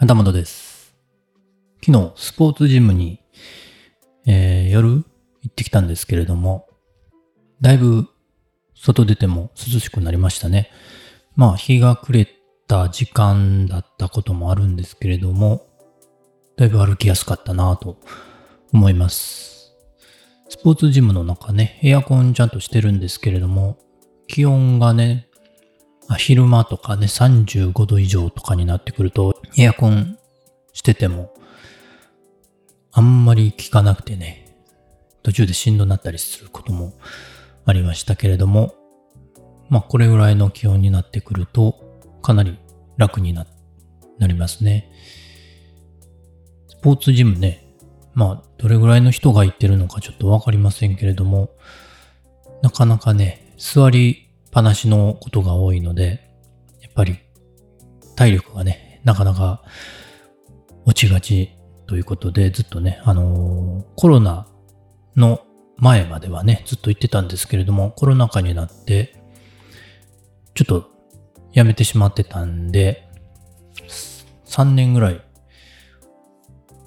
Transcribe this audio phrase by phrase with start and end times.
[0.00, 0.94] 旗本です。
[1.84, 3.18] 昨日、スポーツジムに、
[4.28, 5.04] えー夜行
[5.48, 6.68] ってきたんですけれども、
[7.60, 8.06] だいぶ
[8.76, 10.70] 外出ても涼しくなりましたね。
[11.34, 12.30] まあ、日が暮れ
[12.68, 15.66] た時間だったこともあるんですけれども、
[16.56, 17.98] だいぶ歩きやすかったなと
[18.72, 19.74] 思います。
[20.48, 23.80] スポーツジムの中ね、エアコンちゃんとしてるんですけれども、
[24.28, 25.27] 気温がね、
[26.16, 30.18] 昼間とかね、35度以上とかになってくると、エアコン
[30.72, 31.34] してても、
[32.92, 34.56] あんまり効かなくてね、
[35.22, 36.94] 途中でしんどなったりすることも
[37.66, 38.74] ありましたけれども、
[39.68, 42.58] まあこれぐらいの気温になってくると、かなり
[42.96, 43.46] 楽にな、
[44.18, 44.90] なりますね。
[46.68, 47.66] スポーツジムね、
[48.14, 51.50] まあどれぐらいの人が行ってるのかちょっとわかりませんけれども、
[52.62, 56.30] なかなかね、座りぱなしのことが多いので、
[56.80, 57.18] やっぱり
[58.16, 59.62] 体力がね、なかなか
[60.84, 61.50] 落ちがち
[61.86, 64.46] ということで、ずっとね、あのーコロナ
[65.16, 65.40] の
[65.76, 69.14] 前まではね、ずっと行ってたんですけれども、コロナ禍になって、
[70.54, 70.90] ちょっと
[71.52, 73.08] やめてしまってたんで、
[74.46, 75.20] 3年ぐらい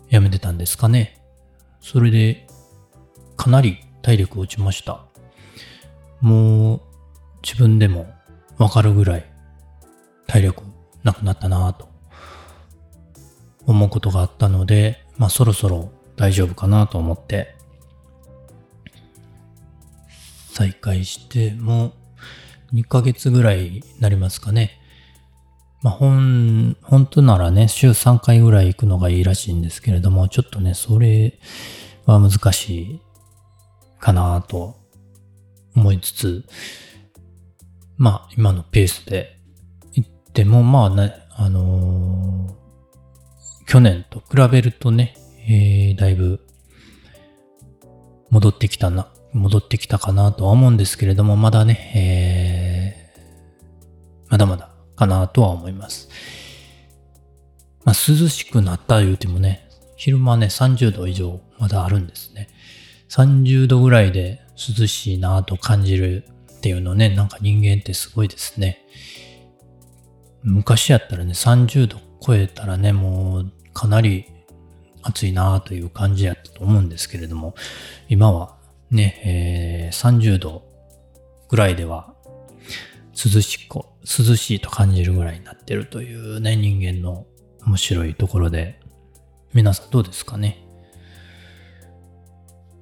[0.09, 1.23] やめてたんですかね。
[1.79, 2.47] それで、
[3.37, 5.05] かなり体力落ちました。
[6.19, 6.81] もう、
[7.43, 8.13] 自分でも
[8.57, 9.25] わかるぐらい
[10.27, 10.63] 体力
[11.03, 11.89] なくなったなぁと
[13.65, 17.55] 思うことがあったので、まあそろそろ大丈夫かなと思って
[20.51, 21.93] 再開しても
[22.73, 24.79] 2ヶ月ぐらいになりますかね。
[25.81, 31.39] まあ本、本当ならね、週3回ぐらい行くのがいいらしいんですけれども、ちょっとね、それ
[32.05, 33.01] は難しい
[33.99, 34.77] かなと
[35.75, 36.45] 思いつつ、
[38.01, 39.37] まあ、今のペースで
[39.93, 42.51] 行っても、まあね、あのー
[43.67, 45.13] 去年と比べるとね、
[45.47, 46.39] えーだいぶ
[48.31, 56.09] 戻ってきたな、戻ってきたかなとは思うんですけれども、まだね、えーまだまだかなとは思います。
[57.83, 62.47] まあ、涼しくなった言うてもね、昼間ね、30度以上まだあるんですね。
[63.09, 66.30] 30度ぐらいで涼しいなと感じる
[66.61, 68.85] っていうのね、なんか人間ってすごいですね。
[70.43, 74.25] 昔やったらね、30度超えたらね、もうかなり
[75.01, 77.55] 暑いなあという感じやったと思うんですけれども、
[78.09, 78.57] 今は
[78.91, 80.63] ね、えー30度
[81.49, 82.13] ぐらいでは
[83.15, 87.25] 涼しく、涼しいと感じるぐらいになってるというね、人間の
[87.65, 88.79] 面白いところで、
[89.51, 90.63] 皆さんどうですかね？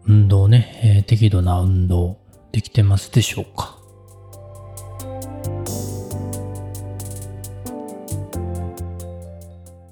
[0.06, 2.18] 運動ね、えー適度な運動
[2.52, 3.78] できてますでしょうか？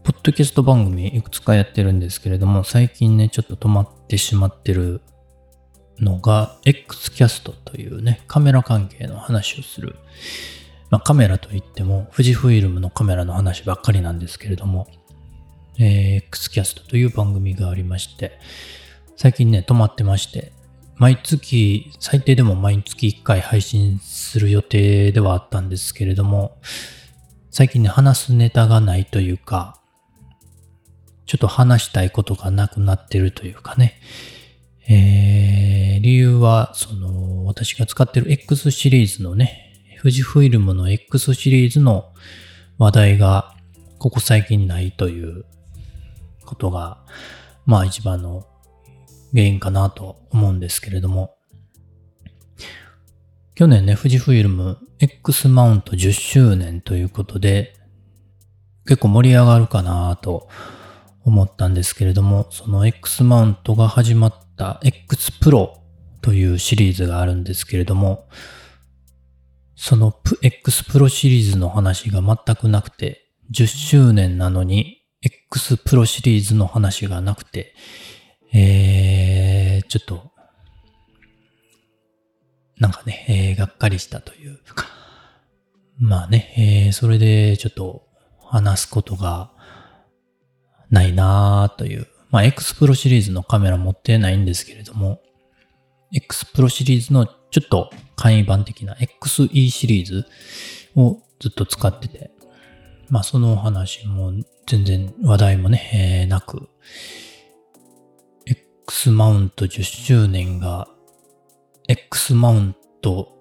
[0.03, 5.01] ポッドキャスト番組いくつかやってるんですけれども、最近ね、ちょっと止まってしまってる
[6.00, 9.95] のが、X キャストというね、カメラ関係の話をする。
[10.89, 14.88] まあ、カメラといっても、富士フイルムのカメラの話ばっかりなんですけれども、
[15.79, 18.39] えー X キャストという番組がありまして、
[19.16, 20.51] 最近ね、止まってまして、
[20.97, 26.59] 毎月、最低でも毎月1回配信する予定ではあったんですけれども、
[27.51, 29.79] 最近ね、話すネタがないというか、
[31.27, 33.99] ちょっと話したいことがなくなってるというかね、
[34.89, 42.11] えー、理由は、その、私が使ってる X シリーズのね、富士フイルムの X シリーズの
[42.79, 43.55] 話題が、
[43.99, 45.45] ここ最近ないという
[46.43, 47.03] ことが、
[47.67, 48.47] まあ一番の
[49.33, 51.35] 原因かなと思うんですけれども、
[53.55, 57.73] 去年ね、富士フイルム X マウント10周年ということで、
[58.85, 60.47] 結構盛り上がるかなと
[61.23, 65.71] 思ったんですけれども、その X マウントが始まった X Pro
[66.21, 68.29] というシリーズがあるんですけれども、
[69.75, 77.75] その X Pro シリーズの話が全くなくて、10周年なのに X Pro シリーズの話がなくて、
[78.53, 80.31] えー、ちょっと、
[82.79, 84.59] なんかね、えーがっかりしたという。
[84.75, 84.85] か、
[85.99, 86.53] まあね、
[86.85, 88.07] えーそれでちょっと
[88.39, 89.51] 話すことが
[90.89, 95.21] ないなーという、まあ X Pro シリーズのカメラ持ってないんですけれども、
[96.13, 100.25] X Pro シリーズのちょっと簡易版的な XE シリーズ
[100.95, 102.31] をずっと使ってて、
[103.09, 104.33] まあその話も
[104.65, 106.69] 全然話題もね、えーなく、
[108.89, 110.88] X マウント10周年が
[111.89, 113.34] X マウント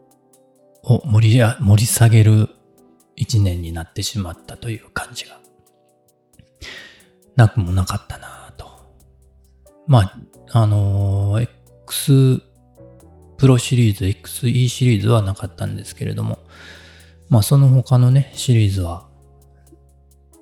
[0.83, 2.49] を盛りあ盛り下げる
[3.17, 5.39] 1年になってしまったという感じが
[7.37, 8.67] なくもなかったなと。
[9.87, 10.19] まあ、
[10.51, 11.49] あのー、
[11.85, 12.43] X
[13.39, 16.41] プロシリーズ、XE シリーズはなかったんですけれども、
[17.29, 19.09] まあその他のね、シリーズは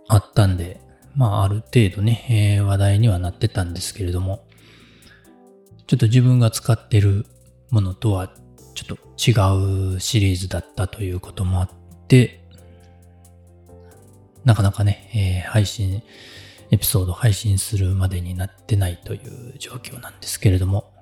[0.08, 0.80] あったんで、
[1.14, 4.46] まあある程度ね、えー、話題にはなってたんですけれども、
[5.86, 7.26] ちょっと自分が使ってる
[7.70, 8.30] ものとは
[8.74, 11.70] ちょっと違うシリーズだったということもあっ
[12.08, 12.40] て、
[14.44, 16.02] なかなかね、えー、配信、
[16.70, 20.92] エピソード配信するまでになってないという状況なんですけれども、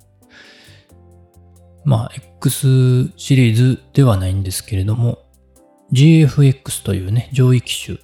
[1.84, 5.24] まあ、X シリーズではないんですけれども、
[5.92, 7.98] GFX というね、上位機種、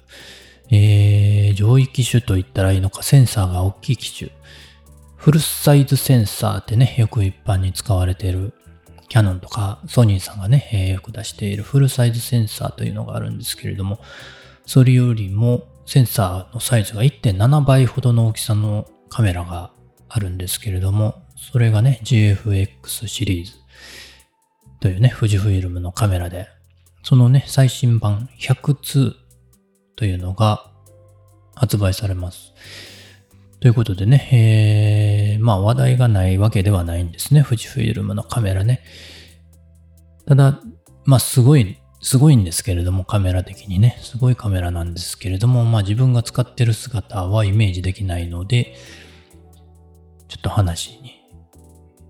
[0.71, 4.31] えー、上位機種と言ったらいいのか、センサーが大きい機種、
[5.19, 8.53] フルサイズセンサーってね、よく一般に使われている、
[9.09, 13.99] キャノンとかソニーさんがね、よく出しているフルサイズセンサーというのがあるんですけれども、
[14.65, 19.73] それよりもセンサーのサイズが1.7倍ほどの大きさのカメラが
[20.07, 23.53] あるんですけれども、それがね、GFX シリーズ
[24.79, 26.47] というね、富士フイルムのカメラで、
[27.03, 29.15] そのね、最新版100-2
[29.97, 30.71] というのが
[31.55, 32.53] 発売されます。
[33.59, 38.83] ということでね、えー、まあ話題がないわけではないんですね、富士フイルムのカメラね。
[40.25, 40.61] ただ、
[41.03, 48.75] まあすごい、すごいんですけれども、カメラ的にね、すごいカメラなんですけれども、まあ自分が使ってる姿はイメージできないので、
[50.29, 51.19] ちょっと話に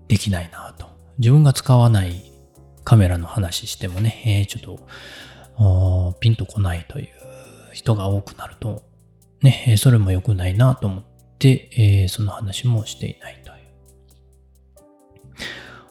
[0.06, 0.86] できないなと。
[1.18, 2.30] 自分が使わない
[2.84, 4.76] カメラの話してもね、えー、ちょっ
[6.12, 7.08] とピンとこないという
[7.72, 8.84] 人が多くなると、
[9.42, 11.09] ね、それも良くないなと思って、
[11.48, 13.56] えー、その話もしていないという。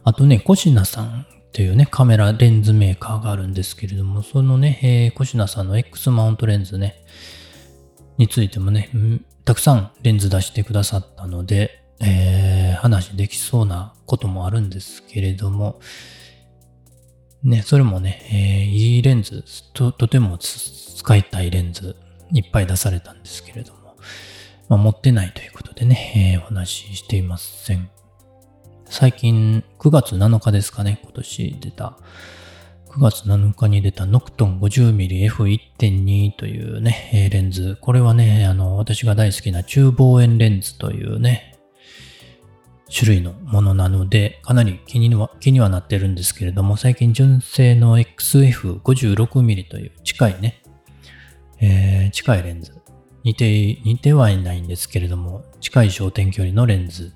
[0.04, 7.04] あとね、コシナさんというね、カメラレンズメーカーがあるんですけれども、そのね、えー、コシナさんの X マウントレンズね、
[8.18, 8.90] についてもね、
[9.46, 15.80] たくさんレンズ出してくださったので、えー、話できそうなこともあるんですけれども、
[17.44, 19.44] ね、それもね、えー、いいレンズ
[19.74, 21.96] と、とても使いたいレンズ
[22.34, 23.96] いっぱい出されたんですけれども、
[24.70, 27.90] まあ、持ってないということでね、えー、お話ししていません。
[28.86, 31.98] 最近、9月7日ですかね、今年出た、
[32.90, 37.78] 9月7日に出たノクトン 50mmF1.2 というね、レンズ。
[37.82, 41.58] これはね、あの、私が大好きな中望遠レンズというね、
[42.96, 50.62] 種類のものなので、かなり気には気にはなってるんですけれども、最近純正の XF56mm という近いね、
[51.60, 52.79] えー、近いレンズ。
[53.24, 57.14] 似て、似てはいないんですけれども、近い焦点距離のレンズ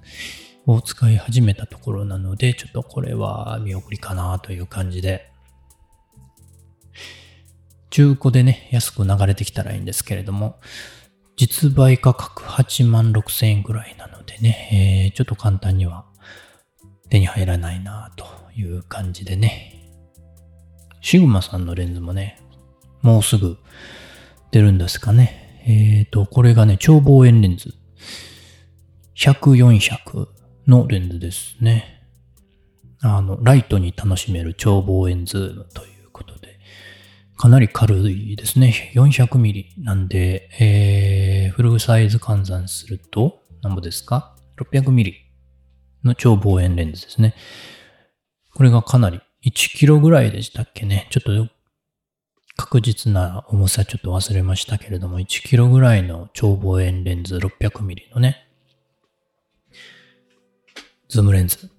[0.66, 5.30] を使い始めたところなので、ちょっとこれは見送りかなという感じで、
[7.90, 10.60] 中古でね、安く流れてきたらいいんですけれども、
[11.36, 16.06] 実売価格8万6千円ぐらいなのでね、えー、ちょっと簡単には
[17.10, 18.26] 手に入らないなと
[18.56, 19.92] いう感じでね。
[21.02, 22.40] シグマさんのレンズもね、
[23.02, 23.58] もうすぐ
[24.52, 25.43] 出るんですかね。
[25.66, 27.74] えっ、ー、と、これがね、超望遠レンズ。
[29.16, 30.28] 100、400
[30.68, 32.02] のレンズですね。
[33.02, 36.44] あの、ライトに楽しめる超望遠ズームということで
[37.44, 38.94] かなり軽いですね。
[38.96, 45.16] 400ミリなんで、えー、フルサイズ換算すると、何ぼですか ?600 ミリ
[46.06, 47.36] の超望遠レンズですね。
[48.56, 51.08] これがかなり1キロぐらいでしたっけね？
[51.10, 51.53] ちょっと
[52.56, 58.48] 確実な重さちょっと忘れましたけれども、1キロぐらいの超望遠レンズ600ミリのね、
[61.10, 61.70] ズームレンズ。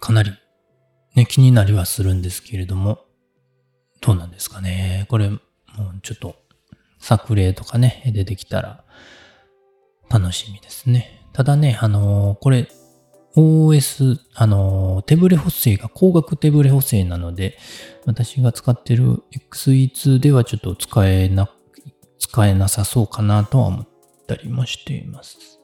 [0.00, 0.32] かなり
[1.14, 3.04] ね、気になりはするんですけれども、
[4.00, 5.06] どうなんですかね。
[5.08, 5.40] これ、もう
[6.02, 6.36] ちょっと、
[6.98, 8.84] 作例とかね、出てきたら、
[10.08, 11.26] 楽しみですね。
[11.32, 12.68] ただね、あのー、これ、
[13.36, 17.56] OS、あの、手ブレ補正が光学手ブレ補正なので、
[18.04, 21.50] 私が使ってる XE2 ではちょっと使えな、
[22.18, 23.88] 使えなさそうかなとは思っ
[24.26, 25.60] たりもしています。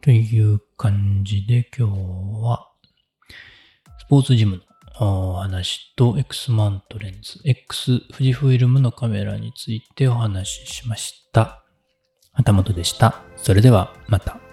[0.00, 2.68] という感じで今日は、
[3.98, 4.62] スポーツジム
[4.98, 11.64] のお話と X マウントレンズ、X 富士フイルムのカメラについてお話ししました。
[12.32, 13.29] 旗本でした。
[13.42, 14.49] それではまた。